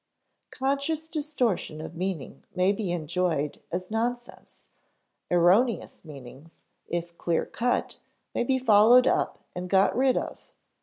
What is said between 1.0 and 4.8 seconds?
distortion of meaning may be enjoyed as nonsense;